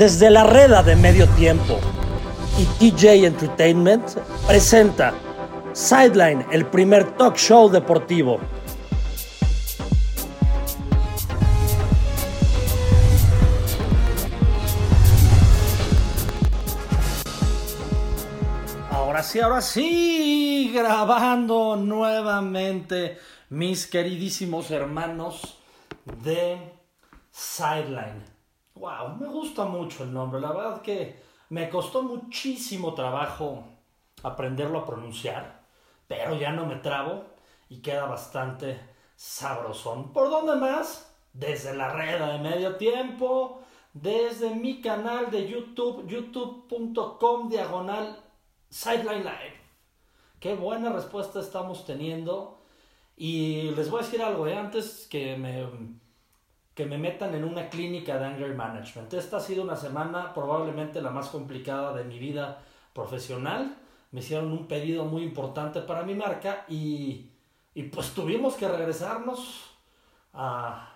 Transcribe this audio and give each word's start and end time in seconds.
Desde 0.00 0.30
la 0.30 0.44
reda 0.44 0.82
de 0.82 0.96
medio 0.96 1.28
tiempo 1.34 1.78
y 2.58 2.64
TJ 2.90 3.26
Entertainment 3.26 4.02
presenta 4.46 5.12
Sideline, 5.74 6.46
el 6.50 6.64
primer 6.64 7.18
talk 7.18 7.36
show 7.36 7.68
deportivo. 7.68 8.40
Ahora 18.90 19.22
sí, 19.22 19.38
ahora 19.38 19.60
sí, 19.60 20.72
grabando 20.74 21.76
nuevamente 21.76 23.18
mis 23.50 23.86
queridísimos 23.86 24.70
hermanos 24.70 25.58
de 26.24 26.56
Sideline. 27.30 28.29
Wow, 28.80 29.16
me 29.20 29.26
gusta 29.26 29.66
mucho 29.66 30.04
el 30.04 30.12
nombre. 30.14 30.40
La 30.40 30.52
verdad 30.52 30.80
que 30.80 31.22
me 31.50 31.68
costó 31.68 32.02
muchísimo 32.02 32.94
trabajo 32.94 33.62
aprenderlo 34.22 34.78
a 34.78 34.86
pronunciar, 34.86 35.66
pero 36.08 36.34
ya 36.34 36.50
no 36.52 36.64
me 36.64 36.76
trabo 36.76 37.26
y 37.68 37.82
queda 37.82 38.06
bastante 38.06 38.80
sabrosón. 39.16 40.14
¿Por 40.14 40.30
dónde 40.30 40.56
más? 40.56 41.14
Desde 41.34 41.76
la 41.76 41.92
red 41.92 42.24
de 42.24 42.38
medio 42.38 42.76
tiempo, 42.76 43.60
desde 43.92 44.54
mi 44.54 44.80
canal 44.80 45.30
de 45.30 45.46
YouTube, 45.46 46.06
youtube.com 46.08 47.50
diagonal 47.50 48.18
Sideline 48.70 49.24
Live. 49.24 49.60
Qué 50.40 50.54
buena 50.54 50.88
respuesta 50.88 51.40
estamos 51.40 51.84
teniendo. 51.84 52.62
Y 53.14 53.72
les 53.72 53.90
voy 53.90 54.00
a 54.00 54.04
decir 54.04 54.22
algo, 54.22 54.46
¿eh? 54.46 54.56
antes 54.56 55.06
que 55.10 55.36
me 55.36 55.68
que 56.80 56.86
me 56.86 56.96
metan 56.96 57.34
en 57.34 57.44
una 57.44 57.68
clínica 57.68 58.18
de 58.18 58.24
anger 58.24 58.54
management. 58.54 59.12
Esta 59.12 59.36
ha 59.36 59.40
sido 59.40 59.62
una 59.62 59.76
semana 59.76 60.32
probablemente 60.32 61.02
la 61.02 61.10
más 61.10 61.28
complicada 61.28 61.92
de 61.92 62.04
mi 62.04 62.18
vida 62.18 62.62
profesional. 62.94 63.76
Me 64.12 64.20
hicieron 64.20 64.50
un 64.50 64.66
pedido 64.66 65.04
muy 65.04 65.22
importante 65.22 65.82
para 65.82 66.04
mi 66.04 66.14
marca 66.14 66.64
y, 66.68 67.28
y 67.74 67.82
pues 67.82 68.14
tuvimos 68.14 68.54
que 68.54 68.66
regresarnos 68.66 69.72
a, 70.32 70.88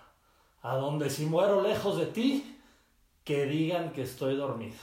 a 0.63 0.75
donde 0.77 1.11
si 1.11 1.27
muero 1.27 1.61
lejos 1.61 1.97
de 1.97 2.07
ti, 2.07 2.59
que 3.23 3.45
digan 3.45 3.91
que 3.91 4.01
estoy 4.01 4.35
dormido. 4.35 4.77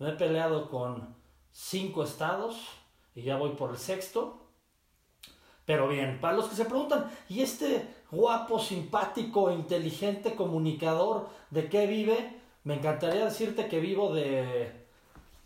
Me 0.00 0.10
he 0.10 0.12
peleado 0.12 0.68
con 0.68 1.16
cinco 1.50 2.04
estados 2.04 2.58
y 3.14 3.22
ya 3.22 3.38
voy 3.38 3.52
por 3.52 3.70
el 3.70 3.78
sexto. 3.78 4.43
Pero 5.66 5.88
bien, 5.88 6.20
para 6.20 6.36
los 6.36 6.48
que 6.48 6.56
se 6.56 6.66
preguntan, 6.66 7.10
¿y 7.28 7.40
este 7.40 7.86
guapo, 8.10 8.58
simpático, 8.58 9.50
inteligente 9.50 10.34
comunicador 10.34 11.28
de 11.50 11.68
qué 11.68 11.86
vive? 11.86 12.40
Me 12.64 12.74
encantaría 12.74 13.24
decirte 13.24 13.68
que 13.68 13.80
vivo 13.80 14.14
de, 14.14 14.70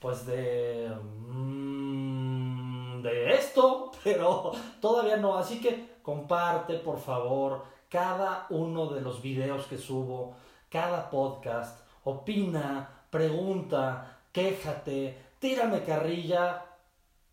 pues 0.00 0.26
de, 0.26 0.90
mm, 1.28 3.02
de 3.02 3.34
esto, 3.34 3.92
pero 4.04 4.52
todavía 4.80 5.16
no. 5.16 5.36
Así 5.36 5.60
que 5.60 5.98
comparte, 6.02 6.74
por 6.74 6.98
favor, 6.98 7.64
cada 7.88 8.46
uno 8.50 8.86
de 8.86 9.00
los 9.00 9.22
videos 9.22 9.66
que 9.66 9.78
subo, 9.78 10.34
cada 10.68 11.10
podcast, 11.10 11.80
opina, 12.04 13.04
pregunta, 13.10 14.18
quéjate, 14.32 15.16
tírame 15.38 15.84
carrilla, 15.84 16.64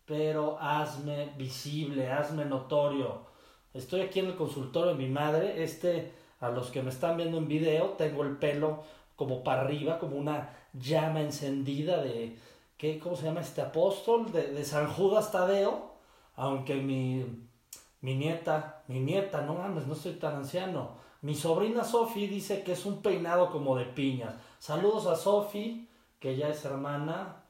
pero 0.06 0.58
hazme 0.60 1.32
visible, 1.36 2.10
hazme 2.10 2.44
notorio. 2.44 3.26
Estoy 3.74 4.00
aquí 4.02 4.20
en 4.20 4.26
el 4.26 4.36
consultorio 4.36 4.94
de 4.94 4.98
mi 5.02 5.08
madre. 5.08 5.62
Este, 5.62 6.12
a 6.40 6.48
los 6.48 6.70
que 6.70 6.82
me 6.82 6.90
están 6.90 7.16
viendo 7.16 7.38
en 7.38 7.48
video, 7.48 7.90
tengo 7.90 8.22
el 8.22 8.36
pelo 8.36 8.84
como 9.16 9.42
para 9.42 9.62
arriba, 9.62 9.98
como 9.98 10.16
una 10.16 10.50
llama 10.72 11.20
encendida 11.20 12.02
de, 12.02 12.38
¿qué, 12.78 12.98
¿cómo 12.98 13.16
se 13.16 13.24
llama 13.24 13.40
este 13.40 13.62
apóstol? 13.62 14.30
De, 14.30 14.52
de 14.52 14.64
San 14.64 14.86
Judas 14.92 15.32
Tadeo. 15.32 15.96
Aunque 16.36 16.76
mi, 16.76 17.24
mi 18.00 18.14
nieta, 18.14 18.84
mi 18.88 19.00
nieta, 19.00 19.42
no 19.42 19.54
mames, 19.54 19.86
no 19.86 19.94
estoy 19.94 20.12
tan 20.12 20.36
anciano. 20.36 20.96
Mi 21.22 21.34
sobrina 21.34 21.82
Sofi 21.82 22.26
dice 22.26 22.62
que 22.62 22.72
es 22.72 22.86
un 22.86 23.02
peinado 23.02 23.50
como 23.50 23.76
de 23.76 23.86
piñas. 23.86 24.34
Saludos 24.58 25.06
a 25.06 25.16
Sofi, 25.16 25.88
que 26.20 26.36
ya 26.36 26.48
es 26.48 26.64
hermana 26.64 27.45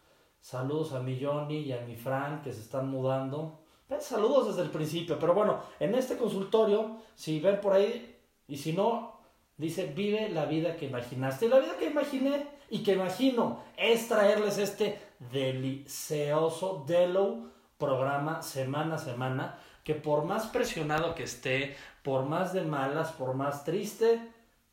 Saludos 0.46 0.92
a 0.92 1.00
mi 1.00 1.20
Johnny 1.20 1.62
y 1.62 1.72
a 1.72 1.80
mi 1.80 1.96
Fran 1.96 2.40
que 2.40 2.52
se 2.52 2.60
están 2.60 2.88
mudando. 2.88 3.58
Pues, 3.88 4.04
saludos 4.04 4.46
desde 4.46 4.62
el 4.62 4.70
principio. 4.70 5.18
Pero 5.18 5.34
bueno, 5.34 5.58
en 5.80 5.92
este 5.96 6.16
consultorio, 6.16 6.98
si 7.16 7.40
ven 7.40 7.60
por 7.60 7.72
ahí, 7.72 8.16
y 8.46 8.56
si 8.56 8.72
no, 8.72 9.18
dice, 9.56 9.86
vive 9.86 10.28
la 10.28 10.44
vida 10.44 10.76
que 10.76 10.86
imaginaste. 10.86 11.48
La 11.48 11.58
vida 11.58 11.76
que 11.76 11.86
imaginé 11.86 12.46
y 12.70 12.84
que 12.84 12.92
imagino 12.92 13.64
es 13.76 14.06
traerles 14.06 14.58
este 14.58 15.00
delicioso 15.18 16.84
Delo 16.86 17.50
programa 17.76 18.40
semana 18.40 18.94
a 18.94 18.98
semana. 18.98 19.58
Que 19.82 19.96
por 19.96 20.26
más 20.26 20.46
presionado 20.46 21.16
que 21.16 21.24
esté, 21.24 21.76
por 22.04 22.24
más 22.24 22.52
de 22.52 22.62
malas, 22.62 23.10
por 23.10 23.34
más 23.34 23.64
triste, 23.64 24.20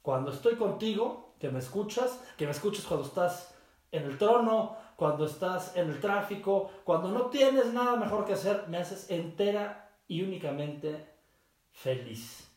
cuando 0.04 0.30
estoy 0.34 0.54
contigo, 0.54 1.34
que 1.40 1.50
me 1.50 1.58
escuchas, 1.58 2.24
que 2.38 2.46
me 2.46 2.52
escuches 2.52 2.86
cuando 2.86 3.08
estás 3.08 3.56
en 3.92 4.04
el 4.04 4.20
trono, 4.20 4.83
cuando 4.96 5.26
estás 5.26 5.76
en 5.76 5.90
el 5.90 6.00
tráfico, 6.00 6.72
cuando 6.84 7.10
no 7.10 7.28
tienes 7.28 7.68
nada 7.74 7.96
mejor 7.96 8.26
que 8.26 8.34
hacer, 8.34 8.66
me 8.68 8.78
haces 8.78 9.10
entera 9.10 9.92
y 10.08 10.22
únicamente 10.22 11.14
feliz. 11.72 12.50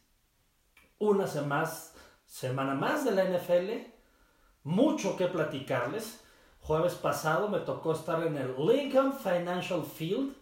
Una 0.98 1.26
semana 1.26 2.74
más 2.74 3.04
de 3.04 3.10
la 3.10 3.24
NFL, 3.24 3.90
mucho 4.64 5.16
que 5.16 5.26
platicarles. 5.26 6.22
Jueves 6.60 6.94
pasado 6.94 7.48
me 7.48 7.60
tocó 7.60 7.92
estar 7.92 8.26
en 8.26 8.36
el 8.36 8.54
Lincoln 8.58 9.12
Financial 9.12 9.82
Field 9.84 10.34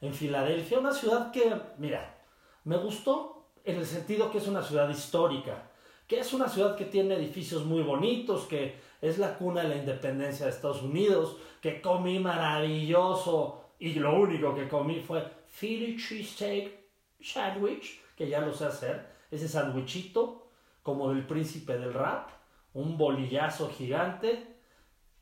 en 0.00 0.12
Filadelfia, 0.12 0.80
una 0.80 0.92
ciudad 0.92 1.30
que, 1.30 1.54
mira, 1.78 2.18
me 2.64 2.76
gustó 2.76 3.46
en 3.64 3.76
el 3.76 3.86
sentido 3.86 4.30
que 4.30 4.38
es 4.38 4.48
una 4.48 4.62
ciudad 4.62 4.88
histórica, 4.90 5.70
que 6.08 6.18
es 6.18 6.32
una 6.32 6.48
ciudad 6.48 6.76
que 6.76 6.84
tiene 6.84 7.14
edificios 7.14 7.64
muy 7.64 7.82
bonitos, 7.82 8.44
que 8.46 8.80
es 9.02 9.18
la 9.18 9.36
cuna 9.36 9.62
de 9.62 9.68
la 9.68 9.76
independencia 9.76 10.46
de 10.46 10.52
Estados 10.52 10.80
Unidos, 10.80 11.36
que 11.60 11.82
comí 11.82 12.18
maravilloso 12.20 13.74
y 13.78 13.94
lo 13.94 14.14
único 14.14 14.54
que 14.54 14.68
comí 14.68 15.00
fue 15.00 15.28
Philly 15.60 15.96
cheesesteak 15.96 16.72
sandwich, 17.20 18.00
que 18.16 18.28
ya 18.28 18.40
lo 18.40 18.54
sé 18.54 18.66
hacer, 18.66 19.06
ese 19.30 19.48
sandwichito 19.48 20.46
como 20.82 21.10
del 21.10 21.26
príncipe 21.26 21.76
del 21.76 21.92
rap, 21.92 22.30
un 22.74 22.96
bolillazo 22.96 23.68
gigante, 23.70 24.56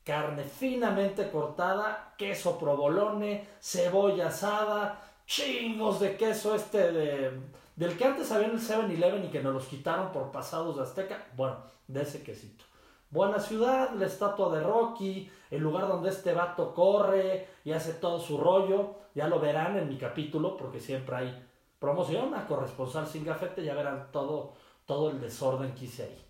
carne 0.04 0.44
finamente 0.44 1.30
cortada, 1.30 2.14
queso 2.18 2.58
provolone, 2.58 3.46
cebolla 3.60 4.28
asada, 4.28 5.02
chingos 5.26 6.00
de 6.00 6.16
queso 6.16 6.54
este 6.54 6.92
de, 6.92 7.40
del 7.76 7.96
que 7.96 8.04
antes 8.04 8.30
había 8.30 8.48
en 8.48 8.54
el 8.54 8.60
7-Eleven 8.60 9.24
y 9.24 9.28
que 9.28 9.42
nos 9.42 9.54
los 9.54 9.66
quitaron 9.66 10.12
por 10.12 10.30
pasados 10.30 10.76
de 10.76 10.82
Azteca, 10.82 11.26
bueno, 11.36 11.62
de 11.88 12.02
ese 12.02 12.22
quesito. 12.22 12.69
Buena 13.10 13.40
ciudad, 13.40 13.90
la 13.94 14.06
estatua 14.06 14.56
de 14.56 14.62
Rocky, 14.62 15.28
el 15.50 15.60
lugar 15.60 15.88
donde 15.88 16.10
este 16.10 16.32
vato 16.32 16.72
corre 16.72 17.48
y 17.64 17.72
hace 17.72 17.94
todo 17.94 18.20
su 18.20 18.38
rollo. 18.38 18.94
Ya 19.16 19.26
lo 19.26 19.40
verán 19.40 19.76
en 19.76 19.88
mi 19.88 19.98
capítulo 19.98 20.56
porque 20.56 20.78
siempre 20.78 21.16
hay 21.16 21.48
promoción 21.80 22.32
a 22.36 22.46
corresponsal 22.46 23.08
sin 23.08 23.24
gafete. 23.24 23.64
Ya 23.64 23.74
verán 23.74 24.12
todo, 24.12 24.52
todo 24.86 25.10
el 25.10 25.20
desorden 25.20 25.74
que 25.74 25.86
hice 25.86 26.04
ahí. 26.04 26.24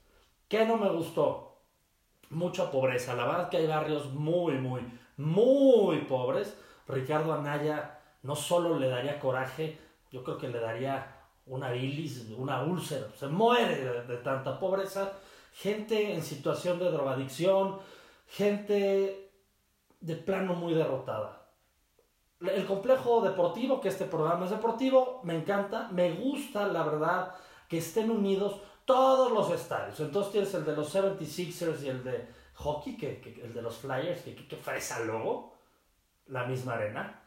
¿Qué 0.48 0.64
no 0.64 0.78
me 0.78 0.88
gustó? 0.88 1.58
Mucha 2.30 2.70
pobreza. 2.70 3.14
La 3.14 3.26
verdad 3.26 3.50
que 3.50 3.58
hay 3.58 3.66
barrios 3.66 4.14
muy, 4.14 4.54
muy, 4.54 4.80
muy 5.18 5.98
pobres. 6.06 6.58
Ricardo 6.88 7.34
Anaya 7.34 8.00
no 8.22 8.34
solo 8.34 8.78
le 8.78 8.88
daría 8.88 9.20
coraje, 9.20 9.78
yo 10.10 10.24
creo 10.24 10.38
que 10.38 10.48
le 10.48 10.60
daría 10.60 11.14
una 11.44 11.70
bilis, 11.72 12.26
una 12.38 12.62
úlcera. 12.62 13.06
Se 13.16 13.26
muere 13.26 13.84
de 14.02 14.16
tanta 14.16 14.58
pobreza 14.58 15.12
gente 15.52 16.14
en 16.14 16.22
situación 16.22 16.78
de 16.78 16.90
drogadicción, 16.90 17.78
gente 18.26 19.32
de 20.00 20.16
plano 20.16 20.54
muy 20.54 20.74
derrotada. 20.74 21.48
El 22.40 22.64
complejo 22.64 23.20
deportivo, 23.20 23.80
que 23.80 23.88
este 23.88 24.06
programa 24.06 24.46
es 24.46 24.50
deportivo, 24.50 25.20
me 25.24 25.36
encanta, 25.36 25.88
me 25.92 26.12
gusta 26.12 26.66
la 26.66 26.84
verdad 26.84 27.34
que 27.68 27.78
estén 27.78 28.10
unidos 28.10 28.60
todos 28.86 29.30
los 29.30 29.50
estadios. 29.50 30.00
Entonces 30.00 30.32
tienes 30.32 30.54
el 30.54 30.64
de 30.64 30.74
los 30.74 30.94
76ers 30.94 31.82
y 31.82 31.88
el 31.88 32.02
de 32.02 32.28
hockey, 32.54 32.96
que, 32.96 33.40
el 33.44 33.52
de 33.52 33.62
los 33.62 33.76
Flyers, 33.76 34.22
que, 34.22 34.34
que, 34.34 34.56
fresa 34.56 35.04
luego, 35.04 35.54
la 36.26 36.44
misma 36.44 36.74
arena. 36.74 37.22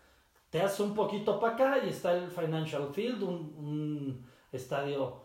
Te 0.49 0.61
hace 0.61 0.83
un 0.83 0.93
poquito 0.95 1.39
para 1.39 1.53
acá 1.53 1.77
y 1.83 1.89
está 1.89 2.13
el 2.13 2.29
Financial 2.29 2.89
Field, 2.93 3.23
un, 3.23 3.55
un 3.57 4.27
estadio 4.51 5.23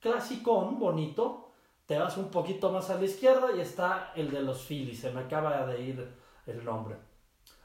clásico, 0.00 0.60
bonito, 0.72 1.49
te 1.90 1.98
vas 1.98 2.16
un 2.18 2.30
poquito 2.30 2.70
más 2.70 2.88
a 2.90 2.94
la 2.94 3.04
izquierda 3.04 3.48
y 3.52 3.58
está 3.58 4.12
el 4.14 4.30
de 4.30 4.42
los 4.42 4.64
Phillies, 4.64 5.00
se 5.00 5.10
me 5.10 5.22
acaba 5.22 5.66
de 5.66 5.82
ir 5.82 6.08
el 6.46 6.64
nombre. 6.64 6.94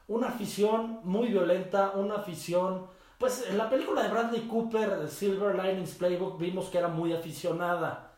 Una 0.08 0.30
afición 0.30 0.98
muy 1.04 1.28
violenta, 1.28 1.92
una 1.94 2.16
afición... 2.16 2.88
Pues 3.20 3.48
en 3.48 3.56
la 3.56 3.70
película 3.70 4.02
de 4.02 4.08
Bradley 4.08 4.48
Cooper, 4.48 5.06
Silver 5.06 5.54
Linings 5.54 5.94
Playbook, 5.94 6.40
vimos 6.40 6.66
que 6.70 6.78
era 6.78 6.88
muy 6.88 7.12
aficionada. 7.12 8.16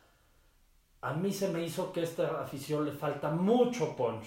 a 1.03 1.13
mí 1.13 1.31
se 1.31 1.49
me 1.49 1.63
hizo 1.63 1.93
que 1.93 2.05
esta 2.05 2.41
afición 2.41 2.87
le 2.87 2.93
falta 2.93 3.31
mucho 3.31 3.95
punch. 3.95 4.25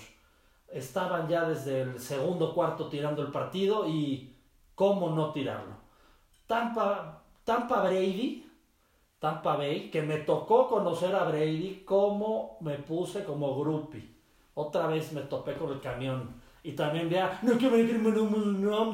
Estaban 0.68 1.28
ya 1.28 1.50
desde 1.50 1.81
el 1.81 2.00
segundo 2.00 2.54
cuarto 2.54 2.89
tirando 2.89 3.24
el 3.24 3.31
partido 3.31 3.88
y 3.88 4.38
cómo 4.75 5.10
no 5.10 5.31
tirarlo. 5.31 5.78
Tampa, 6.45 7.24
Tampa 7.44 7.81
Brady, 7.81 8.50
Tampa 9.21 9.56
Bay, 9.56 9.91
que 9.91 10.01
me 10.01 10.18
tocó 10.18 10.68
conocer 10.68 11.15
a 11.15 11.25
Brady, 11.25 11.83
cómo 11.85 12.57
me 12.62 12.79
puse 12.79 13.23
como 13.23 13.56
groupie. 13.59 14.09
Otra 14.56 14.88
vez 14.88 15.13
me 15.13 15.21
topé 15.21 15.53
con 15.53 15.71
el 15.71 15.79
camión. 15.79 16.41
Y 16.63 16.71
también 16.71 17.07
vea, 17.07 17.39
no 17.44 17.56
que 17.56 17.69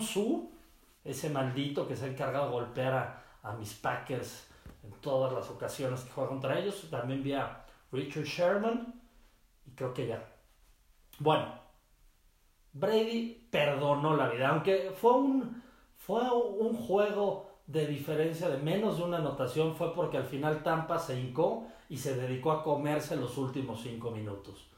su 0.01 0.51
ese 1.06 1.29
maldito 1.29 1.88
que 1.88 1.95
se 1.95 2.03
ha 2.03 2.07
encargado 2.09 2.47
de 2.47 2.51
golpear 2.51 2.94
a, 2.94 3.24
a 3.41 3.53
mis 3.53 3.74
Packers 3.75 4.50
en 4.83 4.91
todas 5.00 5.31
las 5.31 5.50
ocasiones 5.50 6.01
que 6.01 6.12
juega 6.12 6.29
contra 6.29 6.59
ellos. 6.59 6.89
También 6.91 7.24
vi 7.24 7.31
a 7.31 7.65
Richard 7.94 8.25
Sherman 8.25 9.01
y 9.65 9.71
creo 9.71 9.94
que 9.94 10.07
ya. 10.07 10.27
Bueno, 11.19 11.53
Brady 12.74 13.47
perdonó 13.50 14.18
la 14.18 14.27
vida, 14.27 14.50
aunque 14.50 14.91
fue 14.94 15.13
un, 15.13 15.63
fue 15.95 16.29
un 16.29 16.75
juego 16.75 17.47
de 17.68 17.86
diferencia 17.86 18.50
de 18.50 18.58
menos 18.58 18.98
de 18.98 19.04
una 19.04 19.18
anotación, 19.18 19.75
fue 19.75 19.94
porque 19.94 20.18
al 20.18 20.25
final 20.25 20.64
Tampa 20.64 20.98
se 20.98 21.19
hincó 21.19 21.68
y 21.90 21.98
se 21.98 22.16
dedicó 22.16 22.52
a 22.52 22.64
comerse 22.64 23.18
los 23.18 23.38
últimos 23.38 23.81
cinco 23.81 24.12
minutos. 24.12 24.69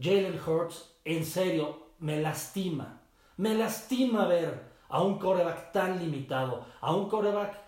Jalen 0.00 0.40
Hurts, 0.44 0.94
en 1.04 1.24
serio, 1.24 1.88
me 1.98 2.20
lastima. 2.20 3.02
Me 3.36 3.54
lastima 3.54 4.26
ver 4.26 4.70
a 4.88 5.02
un 5.02 5.18
coreback 5.18 5.72
tan 5.72 5.98
limitado, 5.98 6.64
a 6.80 6.94
un 6.94 7.08
coreback 7.08 7.58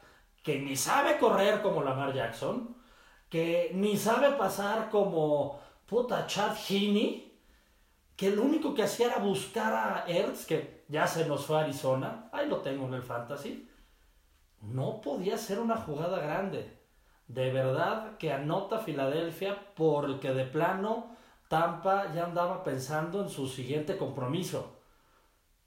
que 0.42 0.60
ni 0.60 0.76
sabe 0.76 1.18
correr 1.18 1.62
como 1.62 1.82
Lamar 1.82 2.12
Jackson, 2.14 2.76
que 3.28 3.70
ni 3.74 3.96
sabe 3.96 4.32
pasar 4.32 4.90
como 4.90 5.60
puta 5.86 6.26
Chad 6.26 6.56
Heaney, 6.68 7.32
que 8.16 8.30
lo 8.30 8.42
único 8.42 8.74
que 8.74 8.82
hacía 8.82 9.06
era 9.06 9.18
buscar 9.18 9.72
a 9.72 10.04
Ertz, 10.06 10.46
que 10.46 10.84
ya 10.88 11.06
se 11.06 11.26
nos 11.26 11.46
fue 11.46 11.58
a 11.58 11.60
Arizona, 11.62 12.28
ahí 12.32 12.48
lo 12.48 12.58
tengo 12.58 12.86
en 12.86 12.94
el 12.94 13.02
fantasy, 13.02 13.68
no 14.62 15.00
podía 15.00 15.36
ser 15.36 15.58
una 15.58 15.76
jugada 15.76 16.20
grande. 16.20 16.78
De 17.28 17.52
verdad 17.52 18.16
que 18.18 18.32
anota 18.32 18.78
Filadelfia 18.78 19.74
porque 19.74 20.32
de 20.32 20.44
plano 20.44 21.16
Tampa 21.48 22.12
ya 22.14 22.24
andaba 22.24 22.64
pensando 22.64 23.22
en 23.22 23.28
su 23.28 23.46
siguiente 23.46 23.98
compromiso. 23.98 24.80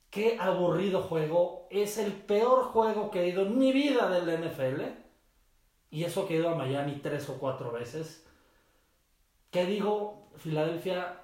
Qué 0.09 0.37
aburrido 0.39 1.01
juego. 1.01 1.67
Es 1.69 1.97
el 1.97 2.13
peor 2.13 2.63
juego 2.63 3.11
que 3.11 3.21
he 3.21 3.27
ido 3.27 3.43
en 3.43 3.59
mi 3.59 3.71
vida 3.71 4.09
del 4.09 4.49
NFL. 4.49 4.81
Y 5.91 6.03
eso 6.03 6.27
que 6.27 6.35
he 6.35 6.39
ido 6.39 6.49
a 6.49 6.55
Miami 6.55 6.99
tres 7.03 7.29
o 7.29 7.37
cuatro 7.37 7.71
veces. 7.71 8.25
¿Qué 9.51 9.65
digo? 9.65 10.29
Filadelfia, 10.37 11.21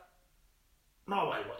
no 1.05 1.25
vuelvo 1.25 1.53
a. 1.53 1.57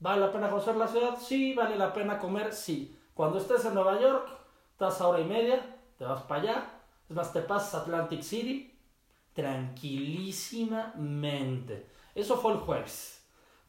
¿Vale 0.00 0.20
la 0.20 0.32
pena 0.32 0.50
conocer 0.50 0.76
la 0.76 0.86
ciudad? 0.86 1.16
Sí. 1.18 1.54
¿Vale 1.54 1.76
la 1.76 1.92
pena 1.92 2.18
comer? 2.18 2.52
Sí. 2.52 2.96
Cuando 3.14 3.38
estés 3.38 3.64
en 3.64 3.74
Nueva 3.74 4.00
York, 4.00 4.37
estás 4.78 5.00
a 5.00 5.08
hora 5.08 5.18
y 5.18 5.24
media, 5.24 5.60
te 5.98 6.04
vas 6.04 6.22
para 6.22 6.40
allá. 6.40 6.70
Es 7.10 7.16
más, 7.16 7.32
te 7.32 7.40
pasas 7.40 7.82
Atlantic 7.82 8.22
City 8.22 8.72
tranquilísimamente. 9.32 11.90
Eso 12.14 12.36
fue 12.36 12.52
el 12.52 12.58
jueves. 12.58 13.20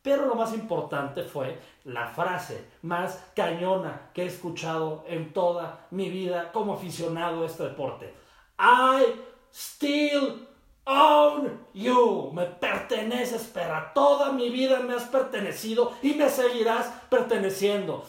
Pero 0.04 0.28
lo 0.28 0.36
más 0.36 0.54
importante 0.54 1.24
fue 1.24 1.60
la 1.86 2.10
frase 2.10 2.64
más 2.84 3.32
cañona 3.36 4.12
que 4.14 4.22
he 4.22 4.28
escuchado 4.28 5.04
en 5.08 5.34
toda 5.34 5.88
mi 5.90 6.12
vida 6.12 6.52
como 6.52 6.74
aficionado 6.74 7.42
a 7.42 7.48
este 7.48 7.64
deporte. 7.64 8.14
I 8.60 9.06
still 9.52 10.48
own 10.86 11.60
you. 11.74 12.30
Me 12.34 12.46
perteneces, 12.46 13.50
pero 13.52 13.82
toda 13.96 14.32
mi 14.32 14.52
vida 14.52 14.80
me 14.82 14.94
has 14.94 15.06
pertenecido 15.06 15.92
y 16.04 16.14
me 16.14 16.30
seguirás 16.30 16.86
perteneciendo. 17.10 18.06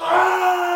¡Ah! 0.00 0.67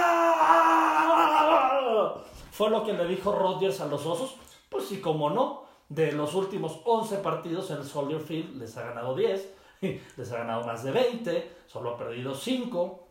Fue 2.52 2.68
lo 2.68 2.84
que 2.84 2.92
le 2.92 3.06
dijo 3.06 3.32
Rodgers 3.32 3.80
a 3.80 3.86
los 3.86 4.04
osos. 4.04 4.36
Pues 4.68 4.84
sí, 4.84 5.00
como 5.00 5.30
no, 5.30 5.64
de 5.88 6.12
los 6.12 6.34
últimos 6.34 6.80
11 6.84 7.16
partidos 7.16 7.70
en 7.70 7.78
el 7.78 7.84
Soldier 7.84 8.20
Field 8.20 8.58
les 8.58 8.76
ha 8.76 8.82
ganado 8.82 9.16
10 9.16 9.54
les 10.16 10.32
ha 10.32 10.36
ganado 10.36 10.66
más 10.66 10.84
de 10.84 10.90
20, 10.90 11.56
solo 11.66 11.90
ha 11.90 11.96
perdido 11.96 12.34
5. 12.34 13.08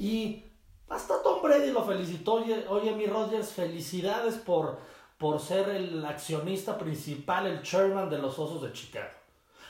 Y 0.00 0.44
hasta 0.90 1.22
Tom 1.22 1.40
Brady 1.40 1.70
lo 1.70 1.82
felicitó. 1.82 2.34
Oye, 2.68 2.94
mi 2.94 3.06
Rogers, 3.06 3.52
felicidades 3.52 4.34
por, 4.34 4.78
por 5.16 5.40
ser 5.40 5.70
el 5.70 6.04
accionista 6.04 6.76
principal, 6.76 7.46
el 7.46 7.62
chairman 7.62 8.10
de 8.10 8.18
los 8.18 8.38
Osos 8.38 8.60
de 8.60 8.72
Chicago. 8.72 9.16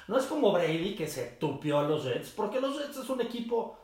No 0.09 0.19
es 0.19 0.25
como 0.25 0.50
Brady 0.50 0.97
que 0.97 1.06
se 1.06 1.37
tupió 1.38 1.79
a 1.79 1.85
los 1.85 2.03
Jets, 2.03 2.31
porque 2.31 2.61
los 2.61 2.76
Jets 2.76 2.97
es 2.97 3.09
un 3.09 3.21
equipo 3.21 3.79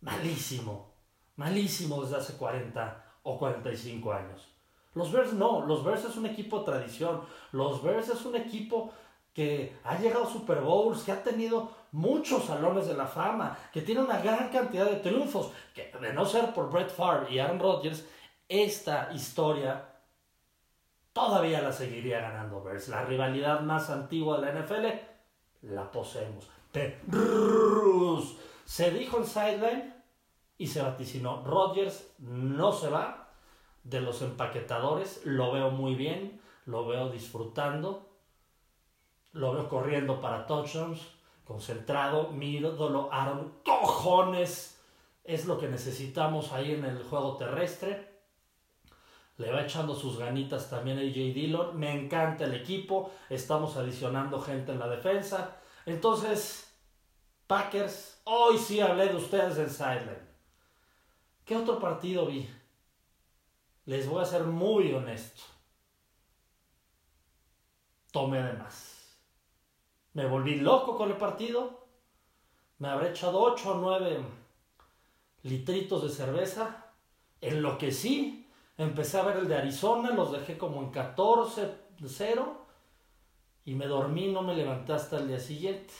malísimo, 0.00 0.92
malísimo 1.36 2.02
desde 2.02 2.16
hace 2.16 2.36
40 2.36 3.09
o 3.22 3.38
45 3.38 4.12
años. 4.12 4.48
Los 4.94 5.12
Bears 5.12 5.32
no, 5.32 5.64
los 5.66 5.84
Bears 5.84 6.04
es 6.04 6.16
un 6.16 6.26
equipo 6.26 6.60
de 6.60 6.64
tradición, 6.64 7.22
los 7.52 7.82
Bears 7.82 8.08
es 8.08 8.24
un 8.24 8.34
equipo 8.34 8.92
que 9.32 9.76
ha 9.84 9.96
llegado 9.98 10.24
a 10.24 10.30
Super 10.30 10.60
Bowls, 10.60 11.04
que 11.04 11.12
ha 11.12 11.22
tenido 11.22 11.70
muchos 11.92 12.44
salones 12.46 12.86
de 12.86 12.94
la 12.94 13.06
fama, 13.06 13.56
que 13.72 13.82
tiene 13.82 14.02
una 14.02 14.20
gran 14.20 14.48
cantidad 14.48 14.86
de 14.86 14.96
triunfos, 14.96 15.52
que 15.74 15.92
de 16.00 16.12
no 16.12 16.24
ser 16.24 16.52
por 16.52 16.70
Brett 16.70 16.90
Favre 16.90 17.32
y 17.32 17.38
Aaron 17.38 17.60
Rodgers, 17.60 18.04
esta 18.48 19.10
historia 19.12 19.86
todavía 21.12 21.62
la 21.62 21.72
seguiría 21.72 22.20
ganando 22.20 22.62
Bears. 22.62 22.88
La 22.88 23.04
rivalidad 23.04 23.60
más 23.60 23.90
antigua 23.90 24.40
de 24.40 24.52
la 24.52 24.60
NFL 24.60 24.86
la 25.62 25.90
poseemos. 25.90 26.50
Se 28.64 28.90
dijo 28.90 29.18
en 29.18 29.26
sideline 29.26 29.99
y 30.60 30.68
se 30.68 30.80
vaticinó. 30.80 31.42
Rodgers 31.44 32.14
no 32.18 32.72
se 32.72 32.88
va 32.88 33.32
de 33.82 34.00
los 34.00 34.22
empaquetadores, 34.22 35.22
lo 35.24 35.50
veo 35.50 35.72
muy 35.72 35.96
bien, 35.96 36.40
lo 36.66 36.86
veo 36.86 37.08
disfrutando 37.08 38.10
lo 39.32 39.52
veo 39.52 39.68
corriendo 39.68 40.20
para 40.20 40.46
touchdowns, 40.46 41.00
concentrado, 41.44 42.30
mi 42.30 42.56
ídolo 42.56 43.12
Aaron, 43.12 43.54
cojones, 43.64 44.80
es 45.24 45.46
lo 45.46 45.58
que 45.58 45.68
necesitamos 45.68 46.52
ahí 46.52 46.72
en 46.72 46.84
el 46.84 47.02
juego 47.04 47.36
terrestre. 47.36 48.10
Le 49.36 49.52
va 49.52 49.62
echando 49.62 49.94
sus 49.94 50.18
ganitas 50.18 50.68
también 50.68 50.98
a 50.98 51.02
AJ 51.02 51.14
Dillon. 51.34 51.78
Me 51.78 51.92
encanta 51.92 52.44
el 52.44 52.54
equipo. 52.54 53.10
Estamos 53.30 53.76
adicionando 53.76 54.40
gente 54.40 54.72
en 54.72 54.78
la 54.78 54.88
defensa. 54.88 55.56
Entonces, 55.86 56.76
Packers, 57.46 58.20
hoy 58.24 58.58
sí 58.58 58.80
hablé 58.80 59.08
de 59.08 59.16
ustedes 59.16 59.56
en 59.56 59.70
Silent. 59.70 60.29
¿Qué 61.50 61.56
otro 61.56 61.80
partido 61.80 62.26
vi? 62.26 62.48
Les 63.86 64.08
voy 64.08 64.22
a 64.22 64.24
ser 64.24 64.44
muy 64.44 64.92
honesto. 64.92 65.42
Tomé 68.12 68.40
de 68.40 68.52
más. 68.52 69.18
Me 70.12 70.26
volví 70.26 70.60
loco 70.60 70.96
con 70.96 71.10
el 71.10 71.16
partido. 71.16 71.88
Me 72.78 72.86
habré 72.86 73.10
echado 73.10 73.40
8 73.40 73.68
o 73.68 73.74
9 73.78 74.20
litritos 75.42 76.04
de 76.04 76.10
cerveza. 76.10 76.92
Enloquecí. 77.40 78.48
Empecé 78.78 79.18
a 79.18 79.24
ver 79.24 79.38
el 79.38 79.48
de 79.48 79.56
Arizona, 79.56 80.10
los 80.10 80.30
dejé 80.30 80.56
como 80.56 80.80
en 80.80 80.92
14 80.92 81.68
0 82.06 82.64
y 83.64 83.74
me 83.74 83.88
dormí, 83.88 84.30
no 84.30 84.42
me 84.42 84.54
levanté 84.54 84.92
hasta 84.92 85.18
el 85.18 85.26
día 85.26 85.40
siguiente. 85.40 85.94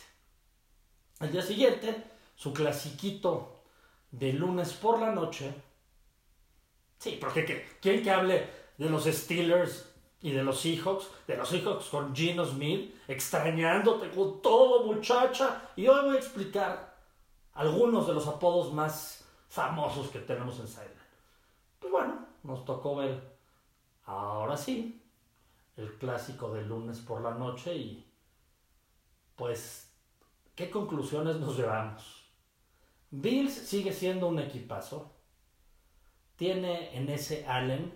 El 1.18 1.32
día 1.32 1.42
siguiente, 1.42 2.04
su 2.36 2.52
clasiquito 2.52 3.59
de 4.10 4.32
lunes 4.32 4.72
por 4.72 4.98
la 4.98 5.12
noche. 5.12 5.54
Sí, 6.98 7.18
porque 7.20 7.78
¿quién 7.80 8.02
que 8.02 8.10
hable 8.10 8.48
de 8.76 8.88
los 8.88 9.04
Steelers 9.04 9.90
y 10.22 10.32
de 10.32 10.42
los 10.42 10.60
Seahawks, 10.60 11.08
de 11.26 11.36
los 11.36 11.48
Seahawks 11.48 11.86
con 11.86 12.14
Gino 12.14 12.44
Smith, 12.44 12.94
extrañándote 13.08 14.10
con 14.10 14.42
todo, 14.42 14.84
muchacha. 14.84 15.70
Y 15.76 15.86
hoy 15.86 16.04
voy 16.04 16.16
a 16.16 16.18
explicar 16.18 16.94
algunos 17.54 18.06
de 18.06 18.14
los 18.14 18.26
apodos 18.26 18.72
más 18.72 19.24
famosos 19.48 20.08
que 20.08 20.20
tenemos 20.20 20.58
en 20.60 20.68
Silent. 20.68 20.90
Pues 21.78 21.90
bueno, 21.90 22.26
nos 22.42 22.64
tocó 22.64 22.96
ver 22.96 23.38
ahora 24.04 24.56
sí 24.56 25.02
el 25.76 25.94
clásico 25.94 26.52
de 26.52 26.62
lunes 26.62 26.98
por 26.98 27.22
la 27.22 27.32
noche 27.32 27.74
y 27.74 28.06
pues, 29.36 29.90
¿qué 30.54 30.70
conclusiones 30.70 31.36
nos 31.36 31.56
llevamos? 31.56 32.19
Bills 33.10 33.52
sigue 33.52 33.92
siendo 33.92 34.28
un 34.28 34.38
equipazo. 34.38 35.12
Tiene 36.36 36.96
en 36.96 37.08
ese 37.08 37.46
Allen 37.46 37.92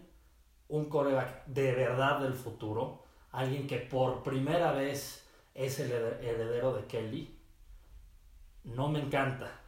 un 0.68 0.86
coreback 0.88 1.46
de 1.46 1.72
verdad 1.72 2.20
del 2.20 2.34
futuro, 2.34 3.04
alguien 3.32 3.66
que 3.66 3.78
por 3.78 4.22
primera 4.22 4.72
vez 4.72 5.26
es 5.54 5.78
el 5.80 5.90
heredero 5.92 6.74
de 6.74 6.86
Kelly, 6.86 7.38
no 8.64 8.88
me 8.88 9.00
encanta. 9.00 9.60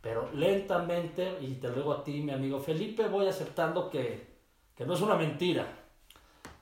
Pero 0.00 0.30
lentamente, 0.32 1.38
y 1.40 1.54
te 1.54 1.68
lo 1.68 1.74
digo 1.76 1.92
a 1.92 2.04
ti, 2.04 2.20
mi 2.20 2.32
amigo 2.32 2.60
Felipe, 2.60 3.08
voy 3.08 3.26
aceptando 3.26 3.90
que, 3.90 4.36
que 4.76 4.84
no 4.86 4.94
es 4.94 5.00
una 5.00 5.16
mentira. 5.16 5.66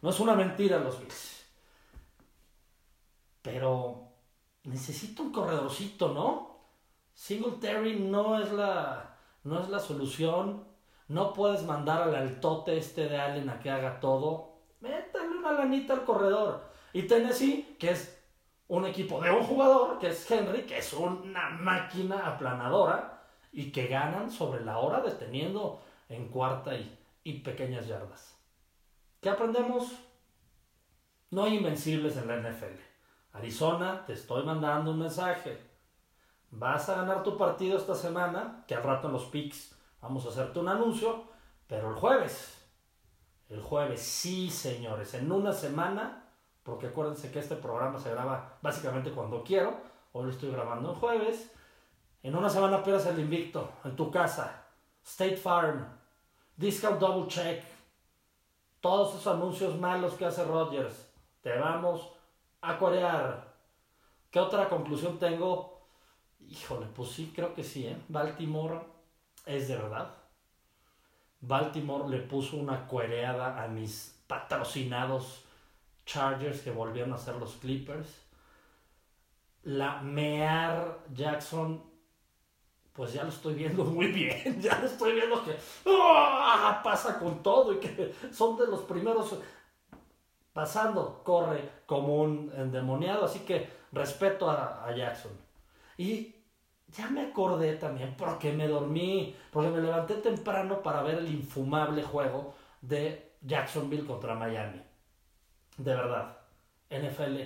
No 0.02 0.10
es 0.10 0.20
una 0.20 0.34
mentira 0.34 0.78
los 0.78 1.00
Bills. 1.00 1.44
pero 3.42 4.08
necesito 4.64 5.22
un 5.22 5.32
corredorcito, 5.32 6.12
¿no? 6.14 6.53
Singletary 7.14 8.00
no 8.00 8.40
es 8.40 8.52
la, 8.52 9.16
no 9.44 9.60
es 9.60 9.68
la 9.68 9.78
solución. 9.78 10.64
No 11.08 11.32
puedes 11.32 11.62
mandar 11.64 12.02
al 12.02 12.14
altote 12.14 12.76
este 12.76 13.08
de 13.08 13.18
Allen 13.18 13.48
a 13.48 13.60
que 13.60 13.70
haga 13.70 14.00
todo. 14.00 14.58
Métale 14.80 15.28
una 15.28 15.52
lanita 15.52 15.94
al 15.94 16.04
corredor. 16.04 16.70
Y 16.92 17.02
Tennessee, 17.02 17.76
que 17.78 17.90
es 17.90 18.22
un 18.68 18.84
equipo 18.86 19.20
de 19.20 19.30
un 19.30 19.42
jugador, 19.42 19.98
que 19.98 20.08
es 20.08 20.30
Henry, 20.30 20.62
que 20.62 20.78
es 20.78 20.92
una 20.92 21.50
máquina 21.50 22.26
aplanadora 22.26 23.22
y 23.52 23.70
que 23.70 23.86
ganan 23.86 24.30
sobre 24.30 24.64
la 24.64 24.78
hora 24.78 25.00
deteniendo 25.00 25.82
en 26.08 26.28
cuarta 26.28 26.74
y, 26.74 26.98
y 27.22 27.40
pequeñas 27.40 27.86
yardas. 27.86 28.38
¿Qué 29.20 29.30
aprendemos? 29.30 29.92
No 31.30 31.44
hay 31.44 31.56
invencibles 31.56 32.16
en 32.16 32.28
la 32.28 32.36
NFL. 32.36 32.78
Arizona, 33.32 34.04
te 34.06 34.12
estoy 34.12 34.44
mandando 34.44 34.92
un 34.92 35.00
mensaje. 35.00 35.73
Vas 36.56 36.88
a 36.88 36.94
ganar 36.94 37.24
tu 37.24 37.36
partido 37.36 37.76
esta 37.76 37.96
semana, 37.96 38.64
que 38.68 38.76
al 38.76 38.84
rato 38.84 39.08
en 39.08 39.12
los 39.12 39.24
picks 39.24 39.74
vamos 40.00 40.24
a 40.24 40.28
hacerte 40.28 40.60
un 40.60 40.68
anuncio, 40.68 41.24
pero 41.66 41.90
el 41.90 41.96
jueves, 41.96 42.64
el 43.48 43.60
jueves, 43.60 44.00
sí 44.00 44.50
señores, 44.50 45.14
en 45.14 45.32
una 45.32 45.52
semana, 45.52 46.28
porque 46.62 46.86
acuérdense 46.86 47.32
que 47.32 47.40
este 47.40 47.56
programa 47.56 47.98
se 47.98 48.12
graba 48.12 48.58
básicamente 48.62 49.10
cuando 49.10 49.42
quiero, 49.42 49.74
hoy 50.12 50.26
lo 50.26 50.30
estoy 50.30 50.52
grabando 50.52 50.90
en 50.90 50.94
jueves, 50.94 51.50
en 52.22 52.36
una 52.36 52.48
semana 52.48 52.84
pierdes 52.84 53.06
el 53.06 53.18
invicto, 53.18 53.72
en 53.82 53.96
tu 53.96 54.12
casa, 54.12 54.64
State 55.04 55.36
Farm, 55.36 55.84
Discount 56.56 57.00
Double 57.00 57.26
Check, 57.26 57.64
todos 58.80 59.16
esos 59.16 59.26
anuncios 59.26 59.76
malos 59.76 60.14
que 60.14 60.26
hace 60.26 60.44
Rogers, 60.44 61.12
te 61.40 61.58
vamos 61.58 62.12
a 62.60 62.78
corear. 62.78 63.54
¿Qué 64.30 64.38
otra 64.38 64.68
conclusión 64.68 65.18
tengo? 65.18 65.73
Híjole, 66.48 66.86
pues 66.94 67.10
sí, 67.10 67.32
creo 67.34 67.54
que 67.54 67.64
sí, 67.64 67.86
¿eh? 67.86 67.96
Baltimore 68.08 68.80
es 69.46 69.68
de 69.68 69.76
verdad. 69.76 70.14
Baltimore 71.40 72.08
le 72.08 72.22
puso 72.22 72.56
una 72.56 72.86
cuereada 72.86 73.62
a 73.62 73.68
mis 73.68 74.18
patrocinados 74.26 75.44
Chargers 76.06 76.60
que 76.60 76.70
volvieron 76.70 77.12
a 77.12 77.18
ser 77.18 77.36
los 77.36 77.54
Clippers. 77.54 78.08
La 79.64 80.00
Mear 80.02 80.98
Jackson, 81.12 81.82
pues 82.92 83.14
ya 83.14 83.22
lo 83.22 83.30
estoy 83.30 83.54
viendo 83.54 83.84
muy 83.84 84.08
bien. 84.08 84.60
Ya 84.60 84.78
lo 84.78 84.86
estoy 84.86 85.12
viendo 85.14 85.42
que 85.44 85.56
¡ah! 85.86 86.80
pasa 86.84 87.18
con 87.18 87.42
todo 87.42 87.72
y 87.72 87.78
que 87.78 88.14
son 88.32 88.56
de 88.56 88.66
los 88.66 88.80
primeros 88.82 89.36
pasando, 90.54 91.20
corre 91.24 91.68
como 91.84 92.22
un 92.22 92.50
endemoniado, 92.56 93.26
así 93.26 93.40
que 93.40 93.68
respeto 93.92 94.48
a, 94.48 94.90
Jackson. 94.96 95.32
Y 95.96 96.34
ya 96.88 97.08
me 97.08 97.22
acordé 97.22 97.74
también 97.76 98.14
porque 98.16 98.52
me 98.52 98.68
dormí, 98.68 99.34
porque 99.50 99.70
me 99.70 99.80
levanté 99.80 100.14
temprano 100.14 100.82
para 100.82 101.02
ver 101.02 101.18
el 101.18 101.32
infumable 101.32 102.02
juego 102.02 102.54
de 102.80 103.36
Jacksonville 103.42 104.06
contra 104.06 104.34
Miami. 104.34 104.82
De 105.76 105.94
verdad, 105.94 106.38
NFL. 106.90 107.40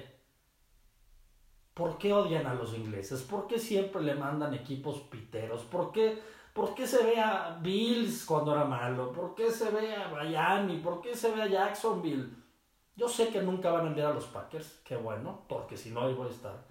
¿Por 1.74 1.96
qué 1.96 2.12
odian 2.12 2.46
a 2.46 2.54
los 2.54 2.74
ingleses? 2.74 3.22
¿Por 3.22 3.46
qué 3.46 3.58
siempre 3.58 4.02
le 4.02 4.14
mandan 4.14 4.52
equipos 4.52 5.00
piteros? 5.02 5.62
¿Por 5.62 5.92
qué, 5.92 6.20
¿Por 6.52 6.74
qué 6.74 6.86
se 6.86 7.04
ve 7.04 7.20
a 7.20 7.58
Bills 7.62 8.24
cuando 8.24 8.52
era 8.52 8.64
malo? 8.64 9.12
¿Por 9.12 9.34
qué 9.34 9.50
se 9.50 9.70
ve 9.70 9.94
a 9.94 10.08
Miami? 10.08 10.78
¿Por 10.78 11.00
qué 11.00 11.14
se 11.14 11.30
ve 11.30 11.42
a 11.42 11.46
Jacksonville? 11.46 12.30
Yo 12.96 13.08
sé 13.08 13.28
que 13.28 13.40
nunca 13.40 13.70
van 13.70 13.84
a 13.84 13.88
enviar 13.88 14.10
a 14.10 14.14
los 14.14 14.26
Packers, 14.26 14.80
qué 14.84 14.96
bueno, 14.96 15.44
porque 15.48 15.76
si 15.76 15.90
no 15.90 16.00
ahí 16.00 16.14
voy 16.14 16.26
a 16.26 16.32
estar. 16.32 16.66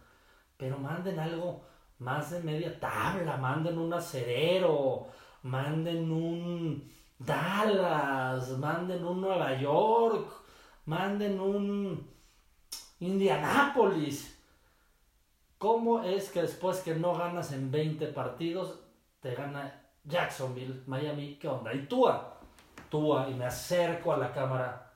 Pero 0.57 0.77
manden 0.77 1.19
algo 1.19 1.61
más 1.99 2.31
de 2.31 2.39
media 2.41 2.79
tabla, 2.79 3.37
manden 3.37 3.77
un 3.77 3.93
acerero, 3.93 5.07
manden 5.43 6.11
un 6.11 6.91
Dallas, 7.19 8.49
manden 8.57 9.03
un 9.03 9.21
Nueva 9.21 9.59
York, 9.59 10.29
manden 10.85 11.39
un 11.39 12.11
Indianápolis. 12.99 14.37
¿Cómo 15.57 16.03
es 16.03 16.29
que 16.29 16.43
después 16.43 16.81
que 16.81 16.93
no 16.93 17.15
ganas 17.15 17.51
en 17.51 17.71
20 17.71 18.07
partidos, 18.07 18.79
te 19.21 19.33
gana 19.33 19.83
Jacksonville, 20.03 20.83
Miami? 20.85 21.35
¿Qué 21.35 21.47
onda? 21.47 21.73
Y 21.73 21.87
Tua, 21.87 22.39
Tua, 22.89 23.27
y 23.29 23.33
me 23.33 23.45
acerco 23.45 24.13
a 24.13 24.17
la 24.17 24.31
cámara 24.31 24.93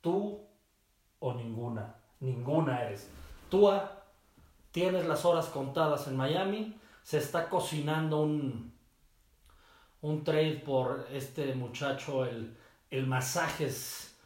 tú 0.00 0.40
o 1.20 1.34
ninguna. 1.34 1.94
Ninguna 2.20 2.82
eres. 2.82 3.10
Tú 3.48 3.70
tienes 4.74 5.06
las 5.06 5.24
horas 5.24 5.46
contadas 5.46 6.08
en 6.08 6.16
Miami. 6.16 6.76
Se 7.04 7.18
está 7.18 7.48
cocinando 7.48 8.22
un, 8.22 8.76
un 10.00 10.24
trade 10.24 10.64
por 10.66 11.06
este 11.12 11.54
muchacho, 11.54 12.24
el, 12.24 12.58
el 12.90 13.06
masajes. 13.06 14.18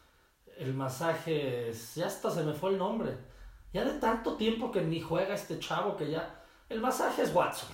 El 0.56 0.72
masajes. 0.72 1.94
Ya 1.96 2.06
hasta 2.06 2.30
se 2.30 2.44
me 2.44 2.54
fue 2.54 2.70
el 2.70 2.78
nombre. 2.78 3.18
Ya 3.74 3.84
de 3.84 4.00
tanto 4.00 4.36
tiempo 4.36 4.72
que 4.72 4.80
ni 4.80 5.02
juega 5.02 5.34
este 5.34 5.58
chavo 5.58 5.98
que 5.98 6.10
ya. 6.10 6.42
El 6.70 6.80
masaje 6.80 7.22
es 7.22 7.34
Watson. 7.34 7.68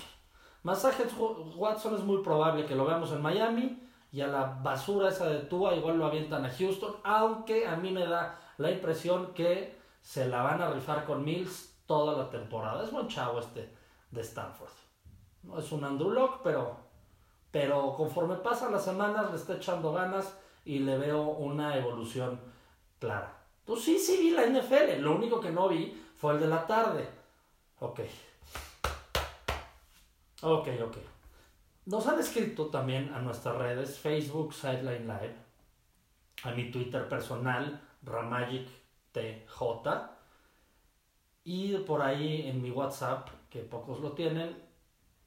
Masajes 0.64 1.12
Watson 1.54 1.94
es 1.94 2.00
muy 2.00 2.24
probable 2.24 2.66
que 2.66 2.74
lo 2.74 2.86
veamos 2.86 3.12
en 3.12 3.22
Miami 3.22 3.88
y 4.10 4.20
a 4.20 4.26
la 4.26 4.46
basura 4.46 5.10
esa 5.10 5.28
de 5.28 5.38
Tua 5.40 5.76
igual 5.76 5.98
lo 5.98 6.06
avientan 6.06 6.44
a 6.44 6.50
Houston, 6.50 6.96
aunque 7.04 7.68
a 7.68 7.76
mí 7.76 7.92
me 7.92 8.06
da 8.06 8.40
la 8.58 8.72
impresión 8.72 9.32
que 9.32 9.78
se 10.00 10.26
la 10.26 10.42
van 10.42 10.60
a 10.60 10.70
rifar 10.70 11.04
con 11.04 11.24
Mills 11.24 11.73
toda 11.86 12.16
la 12.16 12.30
temporada. 12.30 12.84
Es 12.84 12.90
buen 12.90 13.08
chavo 13.08 13.40
este 13.40 13.70
de 14.10 14.20
Stanford. 14.20 14.70
No 15.42 15.58
es 15.58 15.70
un 15.72 15.84
Andrew 15.84 16.10
Locke, 16.10 16.40
pero, 16.42 16.76
pero 17.50 17.94
conforme 17.96 18.36
pasan 18.36 18.72
las 18.72 18.84
semanas 18.84 19.30
le 19.30 19.36
está 19.36 19.56
echando 19.56 19.92
ganas 19.92 20.36
y 20.64 20.78
le 20.78 20.96
veo 20.96 21.22
una 21.22 21.76
evolución 21.76 22.40
clara. 22.98 23.36
Tú 23.66 23.76
sí, 23.76 23.98
sí 23.98 24.18
vi 24.18 24.30
la 24.30 24.46
NFL, 24.46 25.00
lo 25.00 25.14
único 25.14 25.40
que 25.40 25.50
no 25.50 25.68
vi 25.68 26.00
fue 26.16 26.34
el 26.34 26.40
de 26.40 26.48
la 26.48 26.66
tarde. 26.66 27.08
Ok. 27.80 28.00
Ok, 30.42 30.68
ok. 30.82 30.96
Nos 31.86 32.06
han 32.06 32.18
escrito 32.18 32.66
también 32.66 33.12
a 33.12 33.20
nuestras 33.20 33.56
redes, 33.56 33.98
Facebook, 33.98 34.54
Sideline 34.54 35.06
Live, 35.06 35.34
a 36.44 36.50
mi 36.52 36.70
Twitter 36.70 37.08
personal, 37.08 37.80
RamagicTJ, 38.02 39.62
y 41.44 41.76
por 41.78 42.02
ahí 42.02 42.48
en 42.48 42.60
mi 42.62 42.70
WhatsApp, 42.70 43.28
que 43.50 43.60
pocos 43.60 44.00
lo 44.00 44.12
tienen, 44.12 44.56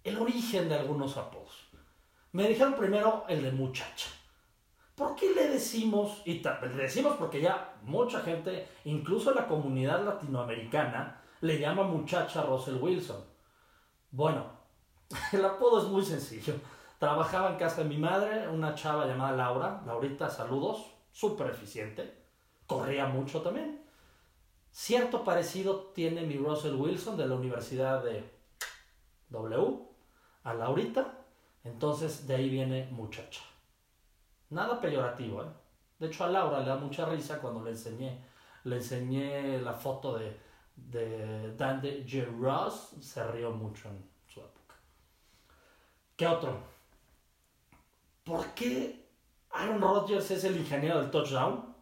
el 0.03 0.17
origen 0.17 0.67
de 0.67 0.75
algunos 0.75 1.15
apodos. 1.17 1.69
Me 2.31 2.47
dijeron 2.47 2.75
primero 2.75 3.23
el 3.29 3.43
de 3.43 3.51
muchacha. 3.51 4.09
¿Por 4.95 5.15
qué 5.15 5.33
le 5.33 5.47
decimos, 5.47 6.23
y 6.25 6.41
le 6.41 6.69
decimos 6.69 7.15
porque 7.17 7.39
ya 7.39 7.75
mucha 7.83 8.21
gente, 8.21 8.67
incluso 8.83 9.33
la 9.33 9.47
comunidad 9.47 10.03
latinoamericana, 10.03 11.21
le 11.41 11.59
llama 11.59 11.83
muchacha 11.83 12.41
Russell 12.41 12.81
Wilson? 12.81 13.23
Bueno, 14.09 14.57
El 15.31 15.45
apodo 15.45 15.81
es 15.81 15.85
muy 15.85 16.03
sencillo. 16.03 16.55
Trabajaba 16.99 17.51
en 17.51 17.57
casa 17.57 17.83
de 17.83 17.89
mi 17.89 17.97
madre, 17.97 18.47
una 18.47 18.75
chava 18.75 19.05
llamada 19.05 19.35
Laura. 19.35 19.81
Laurita, 19.85 20.29
saludos. 20.29 20.85
Súper 21.11 21.49
eficiente. 21.51 22.25
Corría 22.65 23.05
mucho 23.07 23.41
también. 23.41 23.83
Cierto 24.71 25.23
parecido 25.23 25.91
tiene 25.93 26.21
mi 26.21 26.37
Russell 26.37 26.75
Wilson 26.75 27.17
de 27.17 27.27
la 27.27 27.35
Universidad 27.35 28.03
de 28.03 28.23
W 29.29 29.79
a 30.43 30.53
Laurita. 30.53 31.25
Entonces 31.63 32.27
de 32.27 32.35
ahí 32.35 32.49
viene 32.49 32.87
muchacha. 32.91 33.41
Nada 34.49 34.79
peyorativo, 34.79 35.43
¿eh? 35.43 35.47
De 35.99 36.07
hecho 36.07 36.23
a 36.23 36.27
Laura 36.27 36.59
le 36.59 36.67
da 36.67 36.75
mucha 36.75 37.05
risa 37.05 37.39
cuando 37.39 37.63
le 37.63 37.71
enseñé, 37.71 38.23
le 38.63 38.77
enseñé 38.77 39.59
la 39.59 39.73
foto 39.73 40.17
de, 40.17 40.39
de 40.75 41.55
Dandy 41.55 42.05
J. 42.07 42.31
Ross. 42.39 42.95
Se 43.01 43.25
rió 43.31 43.51
mucho 43.51 43.89
en 43.89 44.09
su 44.27 44.39
época. 44.39 44.75
¿Qué 46.15 46.27
otro? 46.27 46.57
¿Por 48.23 48.45
qué 48.53 49.09
Aaron 49.51 49.81
Rodgers 49.81 50.29
es 50.31 50.43
el 50.43 50.57
ingeniero 50.57 51.01
del 51.01 51.09
touchdown? 51.09 51.75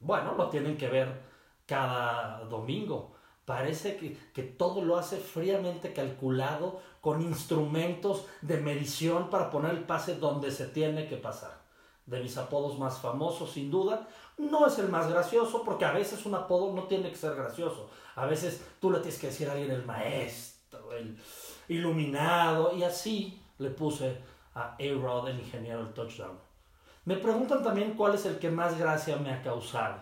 Bueno, 0.00 0.34
lo 0.34 0.48
tienen 0.48 0.76
que 0.76 0.88
ver 0.88 1.29
cada 1.70 2.44
domingo. 2.46 3.14
Parece 3.44 3.96
que, 3.96 4.16
que, 4.32 4.42
todo 4.42 4.84
lo 4.84 4.96
hace 4.96 5.18
fríamente 5.18 5.92
calculado 5.92 6.80
con 7.00 7.22
instrumentos 7.22 8.26
de 8.42 8.58
medición 8.58 9.30
para 9.30 9.50
poner 9.50 9.70
el 9.72 9.84
pase 9.84 10.16
donde 10.16 10.50
se 10.50 10.66
tiene 10.66 11.06
que 11.06 11.16
pasar. 11.16 11.60
De 12.06 12.20
mis 12.20 12.36
apodos 12.36 12.76
más 12.76 12.98
famosos, 12.98 13.52
sin 13.52 13.70
duda, 13.70 14.08
no 14.36 14.66
es 14.66 14.78
el 14.80 14.88
más 14.88 15.08
gracioso 15.08 15.62
porque 15.64 15.84
a 15.84 15.92
veces 15.92 16.26
un 16.26 16.34
apodo 16.34 16.74
no 16.74 16.84
tiene 16.84 17.08
que 17.08 17.16
ser 17.16 17.36
gracioso. 17.36 17.88
A 18.16 18.26
veces 18.26 18.64
tú 18.80 18.90
le 18.90 18.98
tienes 18.98 19.20
que 19.20 19.28
decir 19.28 19.48
a 19.48 19.52
alguien 19.52 19.70
el 19.70 19.84
maestro, 19.84 20.92
el 20.92 21.16
iluminado 21.68 22.74
y 22.76 22.82
así 22.82 23.40
le 23.58 23.70
puse 23.70 24.18
a 24.54 24.74
A-Rod, 24.74 25.28
el 25.28 25.38
ingeniero 25.38 25.84
del 25.84 25.94
touchdown. 25.94 26.36
Me 27.04 27.16
preguntan 27.16 27.62
también 27.62 27.94
cuál 27.94 28.14
es 28.14 28.26
el 28.26 28.40
que 28.40 28.50
más 28.50 28.76
gracia 28.76 29.16
me 29.16 29.32
ha 29.32 29.42
causado. 29.42 30.00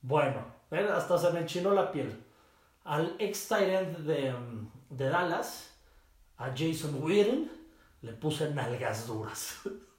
Bueno, 0.00 0.61
hasta 0.78 1.18
se 1.18 1.30
me 1.30 1.40
enchinó 1.40 1.72
la 1.72 1.90
piel. 1.92 2.24
al 2.84 3.14
ex 3.18 3.50
end 3.52 3.98
de, 3.98 4.34
de 4.90 5.08
Dallas, 5.08 5.74
a 6.38 6.46
Jason 6.56 7.02
Witten, 7.02 7.50
le 8.02 8.12
puse 8.12 8.50
nalgas 8.50 9.06
duras. 9.06 9.60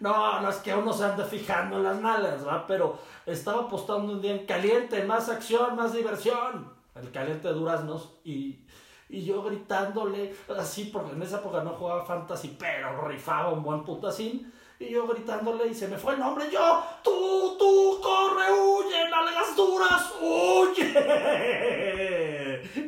No, 0.00 0.42
no 0.42 0.50
es 0.50 0.56
que 0.56 0.74
uno 0.74 0.92
se 0.92 1.04
ande 1.04 1.24
fijando 1.24 1.76
en 1.78 1.84
las 1.84 1.98
nalgas, 1.98 2.46
¿va? 2.46 2.66
Pero 2.66 2.98
estaba 3.24 3.62
apostando 3.62 4.12
un 4.12 4.20
día 4.20 4.32
en 4.32 4.44
caliente, 4.44 5.02
más 5.04 5.30
acción, 5.30 5.74
más 5.74 5.94
diversión. 5.94 6.70
El 6.94 7.10
caliente 7.10 7.48
de 7.48 7.54
duraznos 7.54 8.18
y, 8.24 8.66
y 9.08 9.24
yo 9.24 9.42
gritándole 9.42 10.34
así, 10.58 10.86
porque 10.92 11.12
en 11.12 11.22
esa 11.22 11.38
época 11.38 11.62
no 11.62 11.70
jugaba 11.70 12.04
fantasy, 12.04 12.56
pero 12.58 13.08
rifaba 13.08 13.52
un 13.52 13.62
buen 13.62 13.84
putacín. 13.84 14.52
Y 14.86 14.90
yo 14.90 15.06
gritándole 15.06 15.66
y 15.68 15.74
se 15.74 15.88
me 15.88 15.96
fue 15.98 16.14
el 16.14 16.20
nombre. 16.20 16.50
Yo, 16.50 16.82
tú, 17.02 17.56
tú, 17.58 18.00
corre, 18.02 18.52
huye, 18.52 19.08
nalgas 19.10 19.56
duras, 19.56 20.12
huye. 20.20 20.84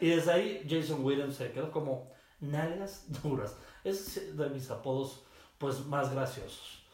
Y 0.01 0.09
desde 0.09 0.33
ahí 0.33 0.67
Jason 0.69 1.05
Williams 1.05 1.37
se 1.37 1.51
quedó 1.53 1.71
como 1.71 2.11
nalgas 2.41 3.07
duras. 3.23 3.57
Es 3.85 4.37
de 4.37 4.49
mis 4.51 4.71
apodos 4.71 5.25
pues 5.59 5.87
más 5.87 6.13
graciosos. 6.13 6.85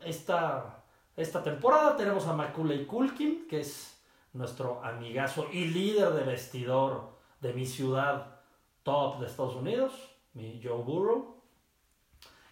Esta, 0.00 0.82
esta 1.16 1.42
temporada 1.42 1.96
tenemos 1.96 2.26
a 2.26 2.32
Macaulay 2.32 2.86
Culkin, 2.86 3.46
que 3.46 3.60
es 3.60 4.00
nuestro 4.32 4.82
amigazo 4.84 5.48
y 5.52 5.66
líder 5.66 6.10
de 6.10 6.24
vestidor 6.24 7.10
de 7.40 7.52
mi 7.52 7.66
ciudad 7.66 8.40
top 8.82 9.20
de 9.20 9.26
Estados 9.26 9.54
Unidos, 9.54 9.92
mi 10.34 10.60
Joe 10.62 10.82
Burrow. 10.82 11.42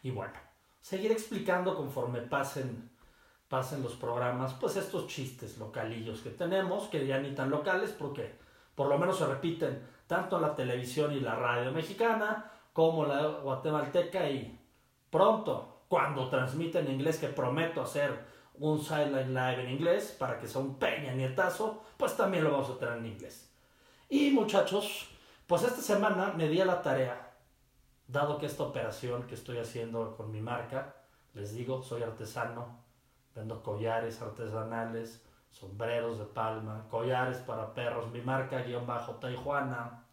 Y 0.02 0.10
bueno, 0.10 0.34
seguir 0.80 1.12
explicando 1.12 1.76
conforme 1.76 2.20
pasen, 2.20 2.90
pasen 3.48 3.82
los 3.82 3.94
programas, 3.94 4.54
pues 4.54 4.76
estos 4.76 5.06
chistes 5.06 5.58
localillos 5.58 6.20
que 6.20 6.30
tenemos, 6.30 6.88
que 6.88 7.06
ya 7.06 7.18
ni 7.18 7.34
tan 7.34 7.50
locales, 7.50 7.90
porque 7.90 8.34
por 8.74 8.88
lo 8.88 8.98
menos 8.98 9.18
se 9.18 9.26
repiten 9.26 9.82
tanto 10.06 10.38
la 10.40 10.54
televisión 10.54 11.12
y 11.12 11.20
la 11.20 11.34
radio 11.34 11.72
mexicana, 11.72 12.50
como 12.72 13.04
la 13.04 13.26
guatemalteca 13.26 14.30
y 14.30 14.58
pronto, 15.10 15.82
cuando 15.88 16.28
transmiten 16.28 16.86
en 16.86 16.94
inglés, 16.94 17.18
que 17.18 17.28
prometo 17.28 17.82
hacer 17.82 18.24
un 18.60 18.82
sideline 18.82 19.34
live 19.34 19.62
en 19.64 19.70
inglés 19.70 20.14
para 20.18 20.38
que 20.38 20.46
sea 20.46 20.60
un 20.60 20.78
peña 20.78 21.12
nietazo, 21.12 21.82
pues 21.96 22.16
también 22.16 22.44
lo 22.44 22.52
vamos 22.52 22.70
a 22.70 22.78
tener 22.78 22.98
en 22.98 23.06
inglés. 23.06 23.50
Y 24.08 24.30
muchachos, 24.30 25.08
pues 25.46 25.62
esta 25.62 25.80
semana 25.80 26.32
me 26.36 26.48
di 26.48 26.60
a 26.60 26.64
la 26.64 26.82
tarea, 26.82 27.27
dado 28.08 28.38
que 28.38 28.46
esta 28.46 28.64
operación 28.64 29.24
que 29.24 29.34
estoy 29.34 29.58
haciendo 29.58 30.16
con 30.16 30.32
mi 30.32 30.40
marca, 30.40 30.96
les 31.34 31.54
digo, 31.54 31.82
soy 31.82 32.02
artesano, 32.02 32.80
vendo 33.34 33.62
collares 33.62 34.20
artesanales, 34.20 35.24
sombreros 35.50 36.18
de 36.18 36.24
palma, 36.24 36.86
collares 36.90 37.38
para 37.38 37.72
perros, 37.74 38.10
mi 38.10 38.20
marca 38.22 38.62
guion 38.62 38.86
bajo 38.86 39.14
Tijuana, 39.16 40.04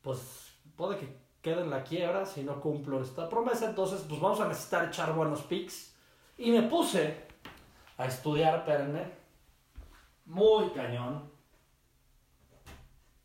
pues 0.00 0.56
puede 0.76 0.98
que 0.98 1.22
quede 1.42 1.62
en 1.62 1.70
la 1.70 1.82
quiebra 1.82 2.24
si 2.24 2.42
no 2.44 2.60
cumplo 2.60 3.02
esta 3.02 3.28
promesa. 3.28 3.68
Entonces, 3.68 4.04
pues 4.08 4.20
vamos 4.20 4.40
a 4.40 4.48
necesitar 4.48 4.86
echar 4.86 5.12
buenos 5.12 5.42
pics. 5.42 5.94
Y 6.38 6.50
me 6.50 6.62
puse 6.62 7.26
a 7.98 8.06
estudiar, 8.06 8.60
espérenme. 8.60 9.12
Muy 10.24 10.70
cañón. 10.70 11.30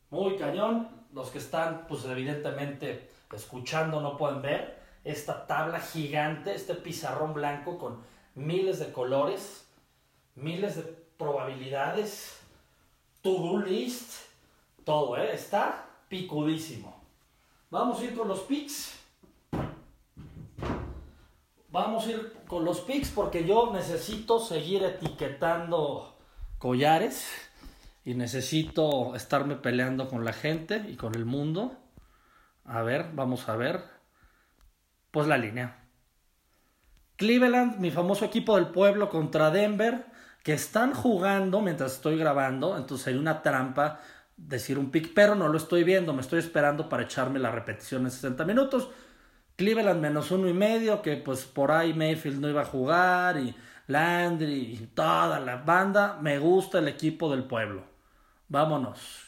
Muy 0.10 0.36
cañón. 0.38 0.90
Los 1.14 1.30
que 1.30 1.38
están, 1.38 1.86
pues 1.88 2.06
evidentemente, 2.06 3.10
escuchando 3.34 4.02
no 4.02 4.18
pueden 4.18 4.42
ver 4.42 4.80
esta 5.04 5.48
tabla 5.48 5.80
gigante, 5.80 6.54
este 6.54 6.76
pizarrón 6.76 7.34
blanco 7.34 7.78
con 7.78 8.02
miles 8.36 8.80
de 8.80 8.92
colores, 8.92 9.68
miles 10.36 10.76
de 10.76 10.84
probabilidades, 11.18 12.40
to-do 13.22 13.60
list, 13.60 14.14
todo, 14.84 15.18
¿eh? 15.18 15.34
Está 15.34 15.86
picudísimo. 16.10 17.02
Vamos 17.70 18.00
a 18.00 18.04
ir 18.06 18.16
con 18.16 18.28
los 18.28 18.42
pics. 18.42 18.94
Vamos 21.70 22.08
a 22.08 22.12
ir 22.12 22.34
con 22.48 22.64
los 22.64 22.80
pics 22.82 23.10
porque 23.10 23.46
yo 23.46 23.72
necesito 23.74 24.40
seguir 24.40 24.84
etiquetando 24.84 26.18
collares 26.58 27.28
y 28.06 28.14
necesito 28.14 29.16
estarme 29.16 29.56
peleando 29.56 30.08
con 30.08 30.24
la 30.24 30.34
gente 30.34 30.86
y 30.88 30.96
con 30.96 31.16
el 31.16 31.26
mundo. 31.26 31.76
A 32.68 32.84
ver, 32.84 33.12
vamos 33.14 33.50
a 33.50 33.56
ver. 33.56 33.82
Pues 35.12 35.28
la 35.28 35.38
línea. 35.38 35.88
Cleveland, 37.16 37.80
mi 37.80 37.90
famoso 37.90 38.26
equipo 38.26 38.56
del 38.56 38.68
pueblo 38.68 39.10
contra 39.10 39.50
Denver, 39.50 40.06
que 40.44 40.54
están 40.54 40.94
jugando 40.94 41.62
mientras 41.62 41.94
estoy 41.94 42.18
grabando, 42.18 42.78
entonces 42.78 43.08
hay 43.08 43.16
una 43.16 43.42
trampa 43.42 44.00
decir 44.36 44.78
un 44.78 44.92
pick, 44.92 45.14
pero 45.16 45.34
no 45.34 45.48
lo 45.48 45.58
estoy 45.58 45.84
viendo, 45.84 46.14
me 46.14 46.22
estoy 46.22 46.40
esperando 46.40 46.88
para 46.88 47.04
echarme 47.04 47.40
la 47.40 47.50
repetición 47.50 48.04
en 48.04 48.12
60 48.12 48.46
minutos. 48.46 48.92
Cleveland 49.56 50.00
menos 50.00 50.30
uno 50.30 50.48
y 50.48 50.54
medio, 50.54 51.02
que 51.02 51.18
pues 51.18 51.46
por 51.46 51.72
ahí 51.72 51.94
Mayfield 51.94 52.40
no 52.40 52.50
iba 52.50 52.62
a 52.62 52.66
jugar, 52.66 53.38
y 53.40 53.56
Landry 53.88 54.74
y 54.74 54.88
toda 54.94 55.40
la 55.40 55.58
banda. 55.58 56.20
Me 56.22 56.38
gusta 56.38 56.80
el 56.80 56.88
equipo 56.88 57.32
del 57.32 57.46
pueblo. 57.46 57.84
Vámonos. 58.48 59.26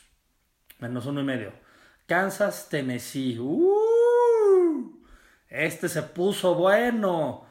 Menos 0.79 1.05
uno 1.07 1.21
y 1.21 1.23
medio. 1.23 1.68
Kansas, 2.09 2.69
Tennessee. 2.69 3.37
¡Uh! 3.37 4.99
Este 5.47 5.87
se 5.87 6.01
puso 6.01 6.55
bueno. 6.55 7.45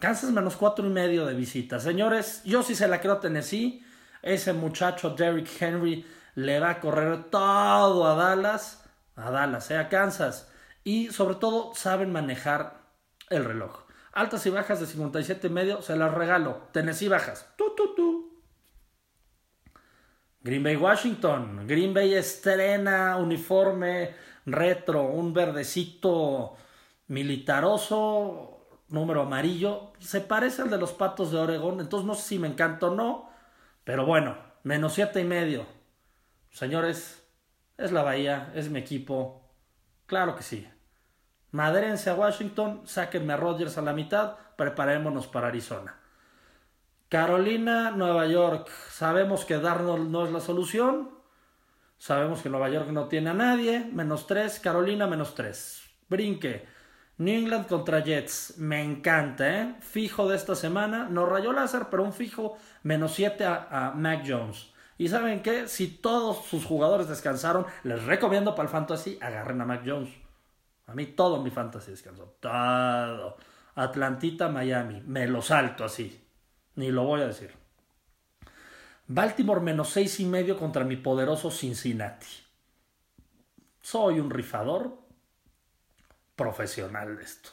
Kansas 0.00 0.32
menos 0.32 0.56
cuatro 0.56 0.84
y 0.84 0.90
medio 0.90 1.24
de 1.24 1.34
visita. 1.34 1.78
Señores, 1.78 2.42
yo 2.44 2.64
sí 2.64 2.74
se 2.74 2.88
la 2.88 3.00
creo 3.00 3.12
a 3.12 3.20
Tennessee. 3.20 3.86
Ese 4.22 4.52
muchacho 4.52 5.10
Derrick 5.10 5.48
Henry 5.62 6.04
le 6.34 6.58
va 6.58 6.70
a 6.70 6.80
correr 6.80 7.30
todo 7.30 8.08
a 8.08 8.16
Dallas, 8.16 8.82
a 9.14 9.30
Dallas, 9.30 9.70
eh, 9.70 9.78
a 9.78 9.88
Kansas. 9.88 10.50
Y 10.82 11.12
sobre 11.12 11.36
todo 11.36 11.76
saben 11.76 12.10
manejar 12.10 12.88
el 13.30 13.44
reloj. 13.44 13.84
Altas 14.10 14.44
y 14.46 14.50
bajas 14.50 14.80
de 14.80 14.86
57 14.86 15.46
y 15.46 15.50
medio, 15.50 15.80
se 15.80 15.94
las 15.94 16.12
regalo. 16.12 16.66
Tennessee 16.72 17.06
bajas. 17.06 17.46
Tu, 17.56 17.72
tu, 17.76 17.94
tu. 17.94 18.31
Green 20.44 20.62
Bay, 20.62 20.76
Washington. 20.76 21.66
Green 21.68 21.94
Bay 21.94 22.14
estrena 22.14 23.16
uniforme 23.16 24.14
retro, 24.44 25.04
un 25.04 25.32
verdecito 25.32 26.56
militaroso, 27.06 28.66
número 28.88 29.22
amarillo. 29.22 29.92
Se 30.00 30.20
parece 30.20 30.62
al 30.62 30.70
de 30.70 30.78
los 30.78 30.92
patos 30.92 31.30
de 31.30 31.38
Oregón, 31.38 31.80
entonces 31.80 32.06
no 32.06 32.14
sé 32.14 32.22
si 32.22 32.38
me 32.40 32.48
encanta 32.48 32.88
o 32.88 32.94
no. 32.94 33.30
Pero 33.84 34.04
bueno, 34.04 34.36
menos 34.64 34.94
siete 34.94 35.20
y 35.20 35.24
medio. 35.24 35.64
Señores, 36.50 37.24
es 37.78 37.92
la 37.92 38.02
Bahía, 38.02 38.52
es 38.54 38.68
mi 38.68 38.80
equipo. 38.80 39.48
Claro 40.06 40.34
que 40.34 40.42
sí. 40.42 40.68
Madrense 41.52 42.10
a 42.10 42.14
Washington, 42.14 42.82
sáquenme 42.84 43.34
a 43.34 43.36
Rodgers 43.36 43.78
a 43.78 43.82
la 43.82 43.92
mitad, 43.92 44.36
preparémonos 44.56 45.28
para 45.28 45.48
Arizona. 45.48 46.01
Carolina, 47.12 47.90
Nueva 47.90 48.26
York. 48.26 48.70
Sabemos 48.88 49.44
que 49.44 49.58
Darnold 49.58 50.08
no 50.08 50.24
es 50.24 50.32
la 50.32 50.40
solución. 50.40 51.10
Sabemos 51.98 52.40
que 52.40 52.48
Nueva 52.48 52.70
York 52.70 52.88
no 52.88 53.06
tiene 53.08 53.28
a 53.28 53.34
nadie. 53.34 53.84
Menos 53.92 54.26
tres. 54.26 54.58
Carolina, 54.60 55.06
menos 55.06 55.34
tres. 55.34 55.82
Brinque. 56.08 56.64
New 57.18 57.38
England 57.38 57.66
contra 57.66 58.00
Jets. 58.00 58.54
Me 58.56 58.82
encanta, 58.82 59.46
¿eh? 59.46 59.74
Fijo 59.80 60.26
de 60.26 60.36
esta 60.36 60.54
semana. 60.54 61.06
No 61.10 61.26
rayó 61.26 61.52
láser, 61.52 61.88
pero 61.90 62.02
un 62.02 62.14
fijo 62.14 62.56
menos 62.82 63.12
7 63.12 63.44
a, 63.44 63.92
Mac 63.94 64.24
Jones. 64.26 64.72
Y 64.96 65.08
saben 65.08 65.42
qué? 65.42 65.68
Si 65.68 65.88
todos 65.88 66.46
sus 66.46 66.64
jugadores 66.64 67.08
descansaron, 67.08 67.66
les 67.84 68.02
recomiendo 68.04 68.54
para 68.54 68.68
el 68.68 68.72
fantasy, 68.72 69.18
agarren 69.20 69.60
a 69.60 69.66
Mac 69.66 69.82
Jones. 69.84 70.08
A 70.86 70.94
mí 70.94 71.04
todo 71.08 71.42
mi 71.42 71.50
fantasy 71.50 71.90
descansó. 71.90 72.38
Todo. 72.40 73.36
Atlantita, 73.74 74.48
Miami. 74.48 75.02
Me 75.04 75.26
lo 75.26 75.42
salto 75.42 75.84
así. 75.84 76.21
Ni 76.76 76.90
lo 76.90 77.04
voy 77.04 77.20
a 77.22 77.26
decir. 77.26 77.52
Baltimore 79.06 79.60
menos 79.60 79.90
seis 79.90 80.20
y 80.20 80.24
medio 80.24 80.56
contra 80.58 80.84
mi 80.84 80.96
poderoso 80.96 81.50
Cincinnati. 81.50 82.26
Soy 83.80 84.20
un 84.20 84.30
rifador 84.30 84.98
profesional 86.36 87.16
de 87.16 87.24
esto. 87.24 87.50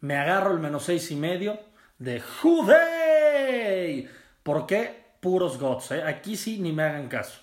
Me 0.00 0.16
agarro 0.16 0.52
el 0.52 0.58
menos 0.58 0.84
seis 0.84 1.10
y 1.10 1.16
medio 1.16 1.58
de 1.98 2.20
Jude. 2.20 4.08
¿Por 4.42 4.66
qué? 4.66 5.02
Puros 5.20 5.58
gods, 5.58 5.92
¿eh? 5.92 6.02
Aquí 6.02 6.36
sí 6.36 6.58
ni 6.60 6.72
me 6.72 6.82
hagan 6.82 7.08
caso. 7.08 7.40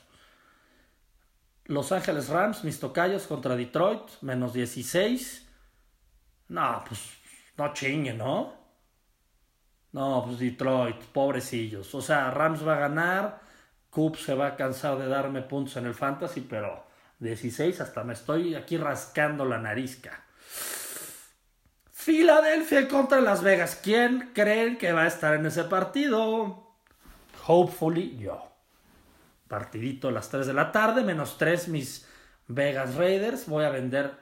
Los 1.66 1.92
Ángeles 1.92 2.30
Rams, 2.30 2.64
mis 2.64 2.80
tocayos 2.80 3.28
contra 3.28 3.56
Detroit, 3.56 4.02
menos 4.22 4.54
16. 4.54 5.48
No, 6.50 6.84
pues 6.88 7.00
no 7.58 7.74
chingue, 7.74 8.14
¿no? 8.14 8.59
No, 9.92 10.24
pues 10.26 10.40
Detroit, 10.40 10.98
pobrecillos. 11.14 11.94
O 11.96 12.02
sea, 12.02 12.32
Rams 12.32 12.68
va 12.68 12.76
a 12.76 12.80
ganar, 12.80 13.42
Coop 13.90 14.18
se 14.18 14.36
va 14.36 14.48
a 14.48 14.56
cansar 14.56 14.98
de 14.98 15.08
darme 15.08 15.42
puntos 15.42 15.78
en 15.78 15.88
el 15.88 15.96
fantasy, 15.96 16.42
pero 16.42 16.86
16 17.20 17.82
hasta 17.82 18.04
me 18.04 18.14
estoy 18.14 18.56
aquí 18.56 18.78
rascando 18.78 19.46
la 19.46 19.58
narizca. 19.58 20.24
Filadelfia 21.92 22.88
contra 22.88 23.20
Las 23.20 23.44
Vegas. 23.44 23.80
¿Quién 23.84 24.32
creen 24.34 24.78
que 24.78 24.94
va 24.94 25.04
a 25.04 25.08
estar 25.08 25.34
en 25.36 25.46
ese 25.46 25.66
partido? 25.66 26.68
Hopefully 27.46 28.18
yo. 28.18 28.46
partidito 29.48 30.08
a 30.08 30.12
las 30.12 30.30
3 30.30 30.48
de 30.48 30.54
la 30.54 30.72
tarde, 30.72 31.04
menos 31.04 31.38
3 31.38 31.68
mis 31.70 32.08
Vegas 32.48 32.96
Raiders. 32.96 33.48
Voy 33.48 33.66
a 33.66 33.70
vender 33.70 34.14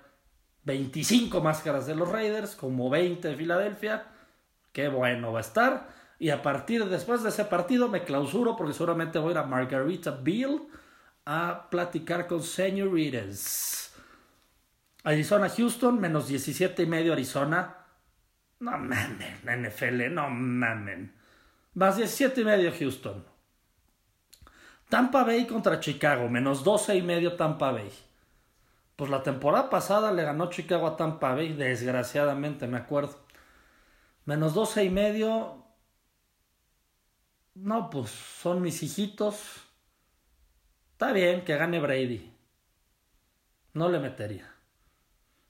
25 0.63 1.41
máscaras 1.41 1.85
de 1.85 1.95
los 1.95 2.09
Raiders, 2.09 2.55
como 2.55 2.89
20 2.89 3.27
de 3.27 3.35
Filadelfia. 3.35 4.05
Qué 4.77 4.89
bueno 4.89 5.31
va 5.31 5.39
a 5.39 5.41
estar. 5.41 5.87
Y 6.19 6.29
a 6.29 6.43
partir 6.43 6.85
después 6.85 7.23
de 7.23 7.29
ese 7.29 7.45
partido 7.45 7.87
me 7.87 8.03
clausuro 8.03 8.55
porque 8.55 8.73
seguramente 8.73 9.17
voy 9.17 9.29
a 9.29 9.31
ir 9.31 9.37
a 9.39 9.43
Margarita 9.43 10.11
Bill 10.11 10.67
a 11.25 11.67
platicar 11.71 12.27
con 12.27 12.43
señoritas. 12.43 13.91
Arizona 15.03 15.49
Houston, 15.49 15.99
menos 15.99 16.27
17 16.27 16.83
y 16.83 16.85
medio 16.85 17.13
Arizona. 17.13 17.75
No 18.59 18.77
mamen, 18.77 19.39
NFL, 19.43 20.13
no 20.13 20.29
mamen. 20.29 21.11
Más 21.73 21.97
17 21.97 22.41
y 22.41 22.45
medio 22.45 22.71
Houston. 22.77 23.25
Tampa 24.89 25.23
Bay 25.23 25.47
contra 25.47 25.79
Chicago, 25.79 26.29
menos 26.29 26.63
12 26.63 26.97
y 26.97 27.01
medio 27.01 27.35
Tampa 27.35 27.71
Bay. 27.71 27.91
Pues 28.95 29.09
la 29.09 29.23
temporada 29.23 29.71
pasada 29.71 30.11
le 30.11 30.21
ganó 30.21 30.51
Chicago 30.51 30.85
a 30.85 30.97
Tampa 30.97 31.33
Bay, 31.33 31.53
desgraciadamente, 31.53 32.67
me 32.67 32.77
acuerdo. 32.77 33.25
Menos 34.27 34.53
12 34.53 34.83
y 34.83 34.89
medio. 34.89 35.63
No, 37.55 37.89
pues 37.89 38.09
son 38.09 38.61
mis 38.61 38.83
hijitos. 38.83 39.63
Está 40.91 41.13
bien 41.13 41.45
que 41.45 41.55
gane 41.55 41.79
Brady. 41.79 42.35
No 43.71 43.87
le 43.87 43.99
metería. 43.99 44.53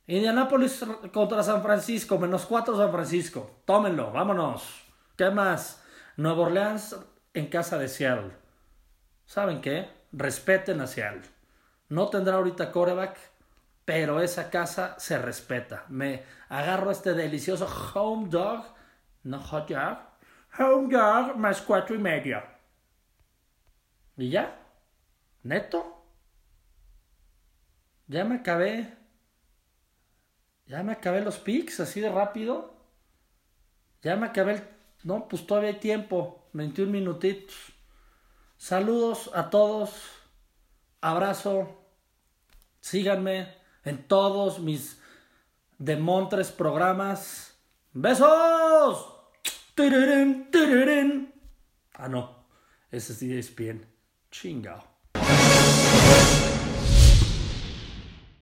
Indianapolis 0.06 0.86
contra 1.12 1.42
San 1.42 1.64
Francisco, 1.64 2.20
menos 2.20 2.46
4 2.46 2.78
San 2.78 2.92
Francisco. 2.92 3.62
Tómenlo, 3.66 4.12
vámonos. 4.12 4.84
¿Qué 5.18 5.32
más? 5.32 5.84
Nueva 6.16 6.44
Orleans 6.44 6.98
en 7.34 7.48
casa 7.48 7.80
de 7.80 7.88
Seattle. 7.88 8.32
¿Saben 9.26 9.60
qué? 9.60 9.90
Respeten 10.12 10.82
a 10.82 10.88
Seattle. 10.88 11.24
No 11.90 12.10
tendrá 12.10 12.36
ahorita 12.36 12.72
coreback, 12.72 13.18
pero 13.88 14.22
esa 14.22 14.50
casa 14.50 15.00
se 15.00 15.18
respeta. 15.18 15.86
Me 15.88 16.22
agarro 16.50 16.92
este 16.92 17.14
delicioso 17.14 17.66
home 17.96 18.28
dog, 18.28 18.66
no 19.24 19.40
hot 19.40 19.70
dog, 19.70 20.00
home 20.60 20.94
dog 20.94 21.38
más 21.38 21.62
cuatro 21.62 21.96
y 21.96 21.98
medio. 21.98 22.44
¿Y 24.18 24.30
ya? 24.30 24.60
¿Neto? 25.44 26.04
Ya 28.08 28.26
me 28.26 28.36
acabé 28.36 28.94
ya 30.66 30.84
me 30.84 30.92
acabé 30.92 31.22
los 31.22 31.38
pics 31.38 31.80
así 31.80 32.02
de 32.02 32.10
rápido. 32.10 32.76
Ya 34.02 34.18
me 34.18 34.28
acabé 34.28 34.56
el... 34.56 34.64
No, 35.04 35.30
pues 35.30 35.48
todavía 35.48 35.70
hay 35.70 35.80
tiempo. 35.80 36.50
21 36.52 36.92
minutitos. 36.92 37.56
Saludos 38.58 39.32
a 39.34 39.50
todos. 39.50 39.94
Abrazo. 41.00 41.86
Síganme 42.82 43.57
en 43.88 44.08
todos 44.08 44.60
mis 44.60 45.00
Demontres 45.78 46.52
programas. 46.52 47.56
¡Besos! 47.94 49.14
Ah, 51.94 52.08
no. 52.08 52.48
Ese 52.92 53.14
sí 53.14 53.38
es 53.38 53.56
bien. 53.56 53.86
Chingao. 54.32 54.97